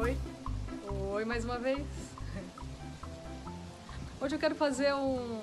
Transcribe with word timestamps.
Oi, 0.00 0.16
oi 1.12 1.24
mais 1.24 1.44
uma 1.44 1.58
vez. 1.58 1.86
Hoje 4.20 4.36
eu 4.36 4.38
quero 4.38 4.54
fazer 4.54 4.94
um, 4.94 5.40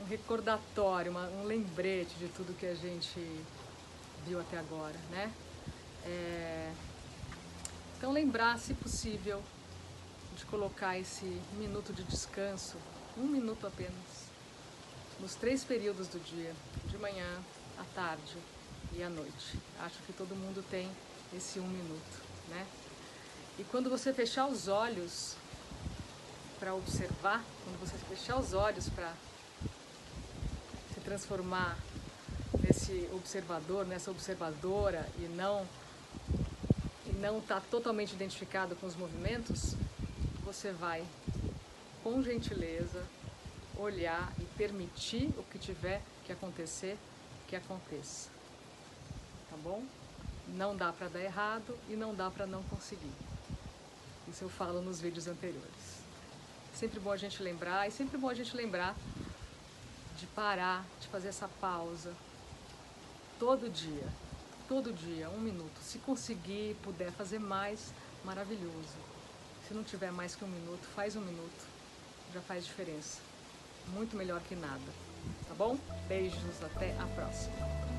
um 0.00 0.04
recordatório, 0.08 1.10
uma, 1.10 1.28
um 1.28 1.44
lembrete 1.44 2.14
de 2.16 2.28
tudo 2.28 2.56
que 2.56 2.66
a 2.66 2.74
gente 2.74 3.20
viu 4.24 4.40
até 4.40 4.58
agora, 4.58 4.96
né? 5.10 5.32
É... 6.04 6.72
Então 7.96 8.12
lembrar, 8.12 8.58
se 8.58 8.72
possível, 8.72 9.42
de 10.36 10.46
colocar 10.46 10.98
esse 10.98 11.26
minuto 11.58 11.92
de 11.92 12.02
descanso, 12.04 12.76
um 13.16 13.26
minuto 13.26 13.66
apenas, 13.66 14.30
nos 15.20 15.34
três 15.34 15.62
períodos 15.62 16.08
do 16.08 16.18
dia, 16.18 16.52
de 16.86 16.96
manhã, 16.96 17.38
à 17.78 17.84
tarde 17.94 18.36
e 18.92 19.02
à 19.02 19.10
noite. 19.10 19.58
Acho 19.80 19.98
que 20.06 20.12
todo 20.12 20.34
mundo 20.34 20.64
tem 20.70 20.90
esse 21.36 21.60
um 21.60 21.68
minuto, 21.68 22.22
né? 22.48 22.66
E 23.58 23.64
quando 23.64 23.90
você 23.90 24.12
fechar 24.12 24.46
os 24.46 24.68
olhos 24.68 25.36
para 26.58 26.74
observar, 26.74 27.44
quando 27.64 27.78
você 27.80 27.96
fechar 28.08 28.38
os 28.38 28.54
olhos 28.54 28.88
para 28.88 29.12
se 30.94 31.00
transformar 31.00 31.76
nesse 32.62 33.08
observador, 33.12 33.86
nessa 33.86 34.10
observadora 34.10 35.06
e 35.18 35.22
não 35.22 35.66
e 37.06 37.12
não 37.12 37.38
estar 37.38 37.60
tá 37.60 37.66
totalmente 37.70 38.12
identificado 38.12 38.74
com 38.76 38.86
os 38.86 38.96
movimentos, 38.96 39.74
você 40.44 40.72
vai 40.72 41.04
com 42.02 42.22
gentileza 42.22 43.04
olhar 43.80 44.32
e 44.38 44.44
permitir 44.56 45.30
o 45.38 45.42
que 45.44 45.58
tiver 45.58 46.02
que 46.24 46.32
acontecer, 46.32 46.98
que 47.48 47.56
aconteça. 47.56 48.28
Tá 49.48 49.56
bom? 49.56 49.82
Não 50.48 50.76
dá 50.76 50.92
para 50.92 51.08
dar 51.08 51.20
errado 51.20 51.76
e 51.88 51.94
não 51.94 52.14
dá 52.14 52.30
para 52.30 52.46
não 52.46 52.62
conseguir. 52.64 53.12
Isso 54.28 54.44
eu 54.44 54.48
falo 54.48 54.80
nos 54.80 55.00
vídeos 55.00 55.26
anteriores. 55.26 56.00
Sempre 56.74 57.00
bom 57.00 57.10
a 57.10 57.16
gente 57.16 57.42
lembrar 57.42 57.88
e 57.88 57.90
sempre 57.90 58.16
bom 58.16 58.28
a 58.28 58.34
gente 58.34 58.56
lembrar 58.56 58.94
de 60.16 60.26
parar, 60.26 60.84
de 61.00 61.08
fazer 61.08 61.28
essa 61.28 61.48
pausa 61.60 62.14
todo 63.38 63.70
dia, 63.70 64.06
todo 64.68 64.92
dia, 64.92 65.30
um 65.30 65.40
minuto. 65.40 65.80
Se 65.80 65.98
conseguir, 65.98 66.76
puder 66.82 67.10
fazer 67.12 67.38
mais, 67.38 67.92
maravilhoso. 68.24 68.96
Se 69.66 69.72
não 69.72 69.82
tiver 69.82 70.12
mais 70.12 70.36
que 70.36 70.44
um 70.44 70.48
minuto, 70.48 70.86
faz 70.94 71.16
um 71.16 71.20
minuto, 71.20 71.66
já 72.34 72.40
faz 72.42 72.64
diferença. 72.66 73.20
Muito 73.88 74.16
melhor 74.16 74.40
que 74.42 74.54
nada. 74.54 74.92
Tá 75.48 75.54
bom? 75.54 75.76
Beijos, 76.08 76.62
até 76.62 76.92
a 76.98 77.06
próxima. 77.06 77.89